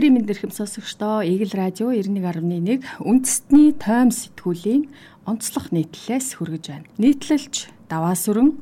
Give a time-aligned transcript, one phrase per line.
[0.00, 4.88] Өдрийн мэнд эрхэм сонсогчдоо Eagle Radio 91.1 үндэстний тойм сэтгүүлийн
[5.28, 6.88] онцлог нийтлэлээс хүргэж байна.
[6.96, 8.56] Нийтлэлч даваа сүрэн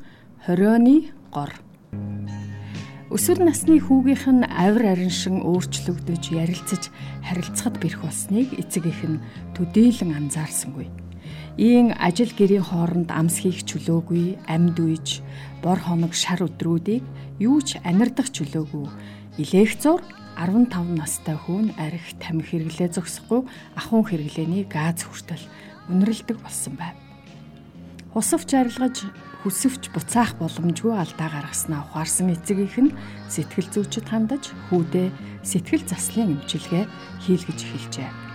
[0.51, 1.54] 20-оны гор.
[3.14, 6.90] Өсвөр насны хүүгийнх нь авир ариншин өөрчлөгдөж ярилцаж
[7.22, 9.23] харилцахад бэрх болсныг эцэг их нь
[9.55, 10.91] төдийлөн анзаарсангүй.
[11.55, 15.23] Ийн ажил гэрийн хооронд амс хийх чөлөөгүй, амьд үйж,
[15.63, 17.07] бор хоног шар өдрүүдийг
[17.39, 18.87] юу ч анирдах чөлөөгүй.
[19.39, 20.02] Илээх зур
[20.34, 23.46] 15 настай хүүн арх тамхи хэрэглээ зогсохгүй
[23.79, 25.46] ахуун хэрэглээний газ хүртэл
[25.87, 26.98] үнэрлдэг болсон байв.
[28.10, 29.06] Хусавч арилгаж
[29.46, 32.96] хүсвч буцаах боломжгүй алдаа гаргаснаа ухаарсан эцэг их нь
[33.30, 35.15] сэтгэл зүйчэд хандаж хүүдээ
[35.46, 36.84] сэтгэл заслын эмчилгээ
[37.23, 38.27] хийлгэж эхэлжээ.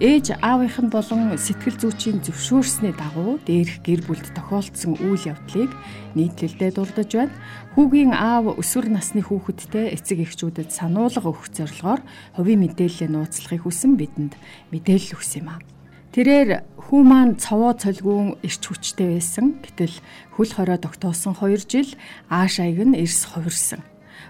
[0.00, 5.68] Ээж аавынх нь болон сэтгэл зүйчийн зөвшөөрсний дагуу дээрх гэр бүлд тохиолдсон үйл явдлыг
[6.16, 7.36] нийтлэлдээ дурдж байна.
[7.76, 12.00] Хүүгийн аав өсвөр насны хүүхэдтэй эцэг эхчүүдэд сануулга өгөх зорилгоор
[12.32, 14.40] хувийн мэдээлэлээ нууцлахыг хүсэн бидэнд
[14.72, 15.60] мэдээлэл өгсөн юм а.
[16.16, 19.60] Тэрээр хүү маань цовоо цолгүүн ирч хүчтэй байсан.
[19.60, 20.00] Гэтэл
[20.32, 21.92] хөл хорой тогтоосон 2 жил
[22.32, 23.84] ааш аяг нь эрс хувирсан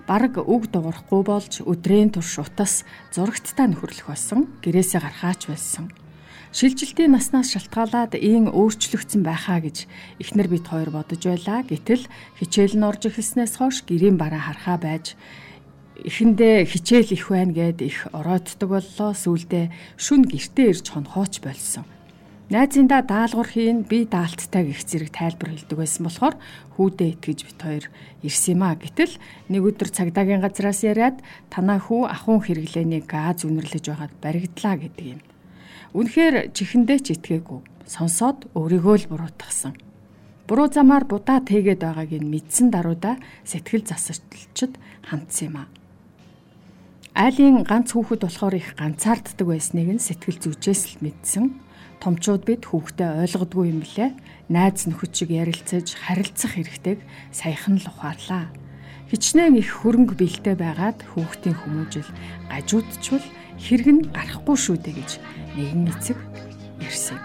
[0.09, 4.49] бараг үг дуурахгүй болж өдрийн турш утас зурагттай нөхөрлөх болсон.
[4.65, 5.93] Гэрээсээ гарахаач байсан.
[6.51, 9.87] Шилжилтийн наснаас шалтгаалаад ийн өөрчлөгдсөн байхаа гэж
[10.19, 11.63] эхнэр бит хоёр бодож байлаа.
[11.63, 12.11] Гэтэл
[12.43, 15.15] хичээл нь орж эхэлснээс хойш гэрийн бараа харахаа байж
[15.95, 19.11] эхэндээ хичээл их байна гэд их орооддаг боллоо.
[19.15, 21.87] Сүүлдээ шүн гертээ ирж хонхооч болсон.
[22.51, 26.35] Найзындаа даалгавар хийн би даалттай гих зэрэг тайлбар хэлдэг байсан болохоор
[26.75, 27.85] хүүдээ итгэж бит хоёр
[28.27, 28.75] ирсэн юм а.
[28.75, 29.15] Гэтэл
[29.55, 35.23] нэг өдөр цагдаагийн газраас яриад танаа хүү ахуун хэрэглээний газ үнэрлэж байгаад баригдлаа гэдэг юм.
[35.95, 37.87] Үнэхээр чихэндээ ч итгээгүй.
[37.87, 39.79] Сонсоод өөрийгөө л буруутгасан.
[40.51, 44.75] Буруу замаар будаа тэгээд байгааг нь мэдсэн даруйда сэтгэл засалчд
[45.07, 45.71] хандсан юм а.
[47.15, 51.70] Айлын ганц хүүхэд болохоор их ганцаарддаг байсныг нь сэтгэл зүйчээс л мэдсэн
[52.01, 54.17] томчууд бид хүүхдээ ойлгодгүй юм блэ?
[54.49, 56.99] Найз нөхөд шиг ярилцаж харилцах хэрэгтэйг
[57.31, 58.49] саяхан л ухаарлаа.
[59.13, 62.11] Хичнээн их хөрөнгө бэлтээ байгаад хүүхдийн хүмүүжил
[62.49, 63.27] гажуудчвал
[63.61, 65.11] хэрэг нь гарахгүй шүү дээ гэж
[65.55, 66.19] нэгэн эцэг
[66.81, 67.21] ирсэн.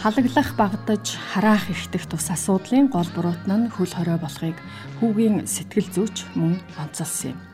[0.00, 4.56] Халаглах багдаж хараах ихтэх тус асуудлын гол буруутан нь хөл хорой болохыг
[4.96, 7.49] хүүгийн сэтгэл зүйч мөн онцолсон юм.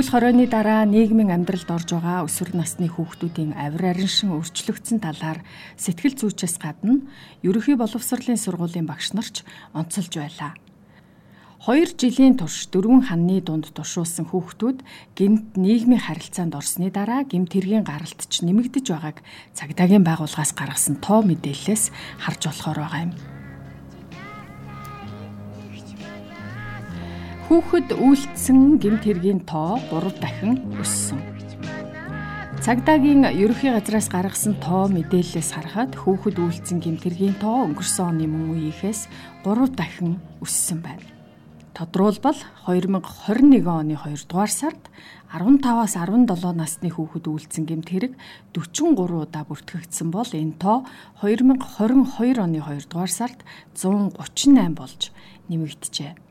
[0.00, 5.44] Хөл хоройны дараа нийгмийн амьдралд орж байгаа өсвөр насны хүүхдүүдийн авир ариншин өөрчлөгдсөн талаар
[5.76, 7.04] сэтгэл зүйчээс гадна
[7.44, 9.44] ерөнхий боловсролын сургуулийн багш нарч
[9.76, 10.56] онцолж байлаа.
[11.60, 14.80] Хоёр жилийн турш дөрвөн ханны дунд туршуулсан хүүхдүүд
[15.20, 19.20] гинт нийгмийн харилцаанд орсны дараа гимт хэргийн гаралт ч нэмэгдэж байгааг
[19.52, 21.92] цагдаагийн байгууллагаас гаргасан тоо мэдээлэлээс
[22.24, 23.39] харж болохоор байгаа юм.
[27.50, 31.18] Хүүхэд үйлдсэн гэмт хэргийн тоо 3 дахин өссөн.
[32.62, 38.54] Цагдаагийн ерөнхий газраас гаргасан тоо мэдээлэлээс харахад хүүхэд үйлдсэн гэмт хэргийн тоо өнгөрсөн оны мөн
[38.54, 39.10] үеийнхээс
[39.42, 41.02] 3 дахин өссөн байна.
[41.74, 42.38] Тодруулбал
[42.70, 44.86] 2021 оны 2 дугаар сард
[45.34, 48.14] 15-аас 17 насны хүүхэд үйлдсэн гэмт хэрэг
[48.54, 50.86] 43 удаа бүртгэгдсэн бол энэ тоо
[51.26, 53.42] 2022 оны 2 дугаар сард
[53.74, 55.10] 138 болж
[55.50, 56.29] нэмэгджээ.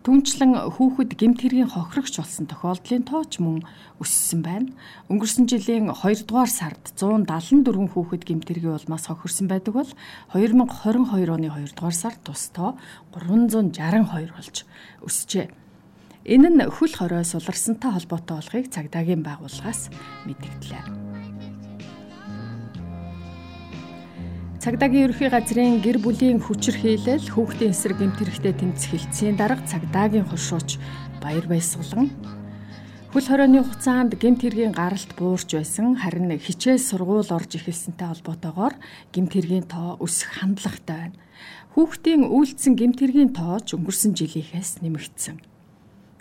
[0.00, 3.60] Түүнчлэн хүүхэд гэмт хэргийн хохирогч болсон тохиолдлын тооч мөн
[4.00, 4.72] өссөн байна.
[5.12, 9.92] Өнгөрсөн жилийн 2 дугаар сард 174 хүүхэд гэмт хэргийн улмаас хохирсон байдаг бол
[10.32, 12.80] 2022 оны 2 дугаар сард тустоо
[13.12, 14.56] 362 болж
[15.04, 15.52] өсжээ.
[16.24, 19.92] Энэ нь хөл хорой суларсантай холбоотой болохыг цагдаагийн байгууллагаас
[20.24, 21.09] мэдгдлээ.
[24.60, 30.76] Цагдаагийн ерөнхий газрын гэр бүлийн хүчирхийлэл хүүхдийн эсрэг гэмт хэрэгтэй тэмцэх хилцээний дарга цагдаагийн хошууч
[31.24, 32.12] баяр баясгалан
[33.08, 38.76] хөл хорионы хугацаанд гэмт хэргийн гаралт буурч байсан харин хичээл сургууль орж эхэлсэнтэй холбоотойгоор
[39.16, 41.20] гэмт хэргийн тоо өсөх хандлагатай байна.
[41.72, 45.49] Хүүхдийн үйлдсэн гэмт хэргийн тоо ч өнгөрсөн жилийнхээс нэмэгдсэн.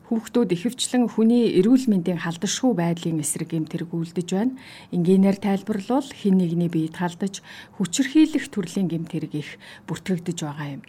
[0.10, 4.58] Хүүхдүүд ихэвчлэн хүний эрүүл мэндийн халдшгүй байдлын эсрэг эм тэрэг үлдэж байна.
[4.90, 7.46] Энгийнээр тайлбарлал хин нэгний биед халдаж
[7.78, 9.50] хүчирхийлэх төрлийн гэм тэрэг их
[9.86, 10.84] бүртгэгдэж байгаа юм.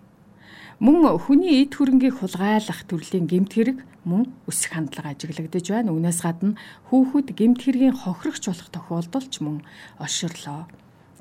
[0.81, 3.79] Мөн хүний эд хөрөнгийг хулгайлах төрлийн гэмт хэрэг
[4.09, 5.93] мөн өсөх хандлага ажиглагдж байна.
[5.93, 6.57] Үүнээс гадна
[6.89, 9.61] хүүхэд гэмт хэргийн хохирогч болох тохиолдол ч мөн
[10.01, 10.65] олширлоо.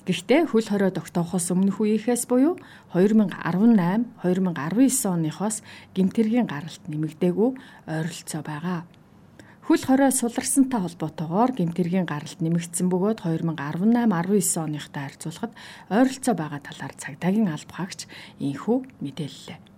[0.09, 2.57] Гэхдээ хөл хорой тогтоохоос өмнөх үеийнхээс буюу
[2.97, 5.61] 2018 2019 оныхоос
[5.94, 7.50] гимтэргийн гаралт нэмэгдээгүй
[7.85, 8.89] ойролцоо байгаа.
[9.69, 15.53] Хөл хорой суларсантай холбоотойгоор гимтэргийн гаралт нэмэгдсэн бөгөөд 2018 19 оныхтай харьцуулахад
[15.94, 18.09] ойролцоо байгаа талаар цагдаагийн алба хаагч
[18.41, 19.69] инхүү мэдээллээ.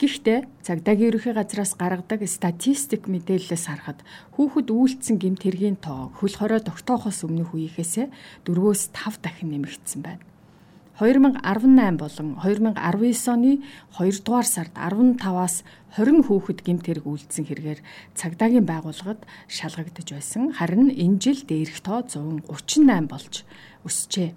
[0.00, 4.00] Гэхдээ цагдаагийн ерөнхий газраас гаргадаг статистик мэдээлэлээс харахад
[4.32, 8.08] хүүхэд үйлцсэн гэмт хэргийн тоо хөл хорой тогтоохоос өмнөх үеийнхээсээ
[8.48, 10.24] 4-өөс 5 дахин нэмэгдсэн байна.
[11.04, 13.60] 2018 болон 2019 оны
[14.00, 15.68] 2 дугаар сард 15-аас
[16.00, 17.80] 20 хүүхэд гэмт хэрэг үйлдсэн хэрэгээр
[18.16, 19.20] цагдаагийн байгууллагад
[19.52, 20.56] шалгагдж байсан.
[20.56, 23.44] Харин энэ жил дээрх тоо 138 болж
[23.84, 24.32] өсжээ.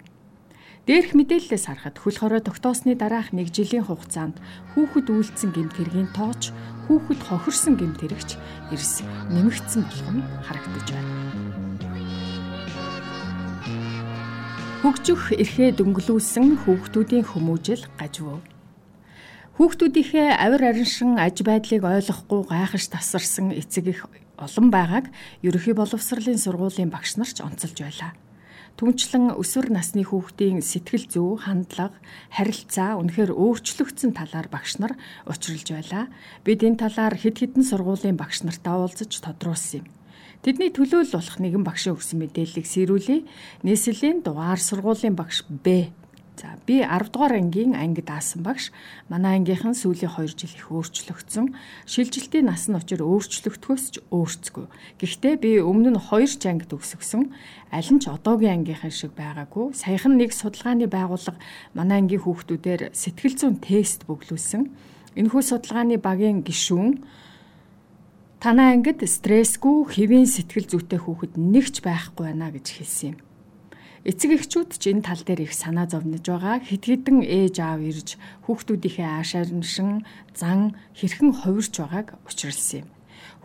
[0.84, 4.36] Дээрх мэдээллээс харахад хөл хорой тогтоосны дараах нэг жилийн хугацаанд
[4.76, 6.52] хүүхэд үйлдсэн гэмт хэргийн тооч
[6.84, 8.36] хүүхэд хохирсон гэмт хэрэгч
[8.68, 9.00] эрс
[9.32, 11.12] нэмэгдсэн болох нь харагдаж байна.
[14.84, 18.44] Хөгжих эрхээ дөнгөлүүлсэн хүүхдүүдийн хүмүүжил гажвуу.
[19.56, 24.04] Хүүхдүүдийнхээ авир ариншин аж байдлыг ойлгохгүй гайхаж тасарсан эцэг их
[24.36, 25.08] олон байгааг
[25.40, 28.12] ерөнхий боловсролын сургуулийн багш нар ч онцолж байлаа.
[28.74, 31.94] Түнчлэн өсвөр насны хүүхдийн сэтгэл зүй, хандлага,
[32.34, 34.98] харилцаа үнэхээр өөрчлөгдсөн талаар багш нар
[35.30, 36.10] учралж байлаа.
[36.42, 39.86] Бид энэ талаар хэд хэдэн сургуулийн багш нартай уулзаж тодруулсан юм.
[40.42, 43.20] Тэдний төлөөлөл болох нэгэн багшийн өгсөн мэдээллийг сэрүүлээ.
[43.62, 45.94] Нийслэлийн дугаар сургуулийн багш Б
[46.36, 48.74] За би 10 дугаар ангийн анги даасан багш
[49.08, 51.54] манай ангийнхан сүүлийн 2 жил их өөрчлөгдсөн.
[51.86, 54.66] Шилжилтийн нас нь учир өөрчлөгдөхөөс ч өөрцгүй.
[54.98, 57.30] Гэхдээ би өмнө нь 2 ч анги төгсгсөн.
[57.70, 59.78] Аль нь ч одоогийн ангийнхан шиг байгаагүй.
[59.78, 61.38] Саяхан нэг судалгааны байгууллага
[61.70, 64.62] манай ангийн хүүхдүүдээр сэтгэл зүйн тест бөглүүлсэн.
[65.14, 66.98] Энэхүү судалгааны багийн гишүүн
[68.42, 73.33] танай ангид стрессгүй хэвийн сэтгэл зүйтэй хүүхэд нэгч байхгүй байна гэж хэлсэн юм.
[74.04, 76.60] Эцэг эхчүүд ч энэ тал дээр их санаа зовнож байгаа.
[76.60, 80.04] Хэд хэдэн ээж аав ирж хүүхдүүдийнхээ аашаарншин
[80.36, 82.88] зан хэрхэн хувирч байгааг учруулсан юм.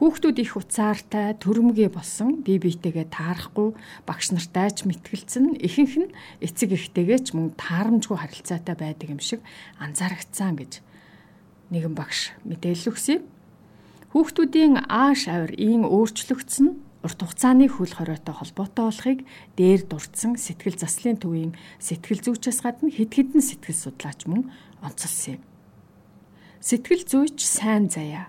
[0.04, 3.72] Хүүхдүүд их уцаартай, төрөмгий болсон, бие биетэйгээ таарахгүй,
[4.04, 6.12] багш нартай ч мэтгэлцэн, ихэнх нь
[6.44, 9.40] эцэг эхтэйгээ ч мөн таарамжгүй харилцаатай байдаг юм шиг
[9.80, 10.84] анзаарэгдсан гэж
[11.72, 13.24] нэгэн багш мэдээлэл өгсөн.
[14.12, 19.20] Хүүхдүүдийн ааш авир ийн өөрчлөгдсөн урт хугацааны хөл хоройтой холбоотой болохыг
[19.56, 24.52] дээр дурдсан сэтгэл заслын төвийн сэтгэл зүйчээс гадна хэд хэдэн сэтгэл судлаач мөн
[24.84, 25.44] онцолсон юм.
[26.60, 28.28] Сэтгэл зүйч сайн заяа.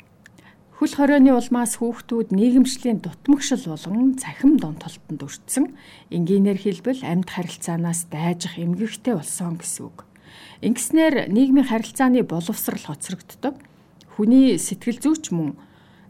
[0.79, 5.77] Хөл хоройны улмаас хүүхдүүд нийгэмшлийн дутмагшил болон цахим донтолтонд өртсөн
[6.09, 10.09] энгийнээр хэлбэл амьд харилцаанаас дайжих эмгэгтэй болсон гэсэн үг.
[10.65, 13.61] Ингэснээр нийгмийн харилцааны боловсрал хоцрогддог.
[14.15, 15.61] Хүний сэтгэл зүйч мөн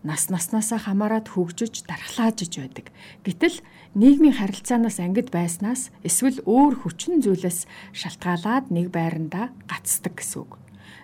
[0.02, 2.88] нас наснаасаа хамаарат хөгжиж дархлаажж байдаг.
[3.20, 3.60] Гэтэл
[3.92, 10.56] нийгмийн харилцаанаас ангид байснаас эсвэл өөр хүчин зүйлээс шалтгаалаад нэг байранда гацдаг гэсэн үг.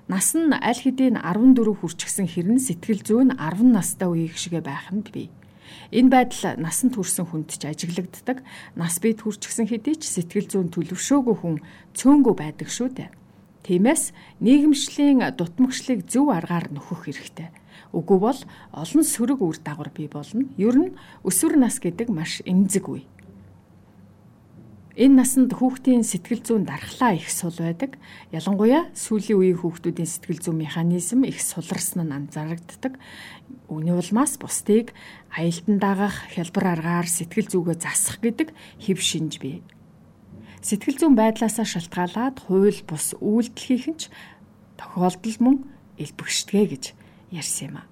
[0.08, 5.04] Нас нь аль хэдийн 14 хүрчихсэн хэрн сэтгэл зүйн 10 настай үеиг шигэ байх нь
[5.04, 5.28] бий.
[5.92, 8.40] Энэ байдал насанд хүрсэн хүнд ч ажиглагддаг.
[8.80, 11.56] Нас бид хүрчихсэн хэдий ч сэтгэл зүйн төлөвшөөгүй хүн
[11.92, 13.10] цөөнгөө байдаг шүү дээ.
[13.66, 17.50] Тиймээс нийгэмшлийн дутмагшлыг зөв аргаар нөхөх хэрэгтэй
[17.92, 18.40] Үгүй бол
[18.72, 20.48] олон сөрөг үр дагавар бий болно.
[20.56, 23.04] Ер нь өсвөр нас гэдэг маш эмзэг үе.
[24.96, 28.00] Энэ насанд хүүхдийн сэтгэл зүйн дархлаа их сул байдаг.
[28.32, 32.96] Ялангуяа сүүлийн үеийн хүүхдүүдийн сэтгэл зүйн механизм их суларсан нь анзаарэгддэг.
[33.68, 34.96] Үүний улмаас бусдыг
[35.36, 39.60] аялдан дагах хялбар аргаар сэтгэл зүгээ засах гэдэг хэв шинж бий.
[40.64, 44.02] Сэтгэл зүйн байдлаасаа шалтгаалаад хууль бус үйлдэл хийх нь ч
[44.80, 45.56] тохиолдол мөн
[46.00, 46.84] элбэгшдэгэ гэж
[47.36, 47.84] ярьсан юм а.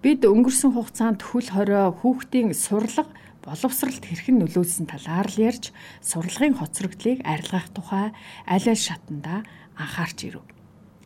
[0.00, 3.12] Бид өнгөрсөн хугацаанд хөл хорио хүүхдийн сурлага
[3.44, 8.12] боловсралд хэрхэн нөлөөлсөн талаар л ярьж сурлагын хоцрогдлыг арилгах тухай
[8.48, 9.44] аль аль шатанда
[9.76, 10.44] анхаарч ирэв.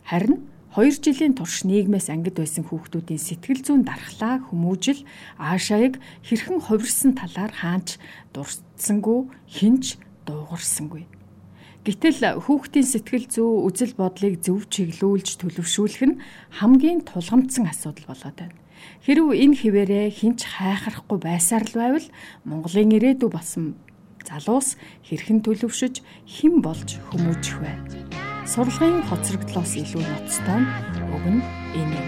[0.06, 5.06] Харин 2 жилийн турш нийгмээс ангид байсан хүүхдүүдийн сэтгэл зүйн дархлаа хүмүүжил
[5.38, 8.02] аашааг хэрхэн хувирсан талаар хаанч
[8.34, 9.94] дурдсангүй хинч
[10.26, 11.06] дуугарсангүй.
[11.84, 16.20] Гэтэл хүүхдийн сэтгэл зүй үзэл бодлыг зөв чиглүүлж төлөвшүүлэх нь
[16.56, 18.56] хамгийн тулгамдсан асуудал болоод байна.
[19.04, 22.08] Хэрв энэ хിവэрэ хинч хайхрахгүй байсаар л байвал
[22.48, 23.76] Монголын ирээдүй болсон
[24.24, 27.72] залуус хэрхэн төлөвшөж хэн болж хүмүүжих вэ?
[28.48, 30.68] Сурлагын хоцрогдлоос илүү ноцтой нь
[31.12, 31.44] уг нь
[31.76, 32.03] энэ.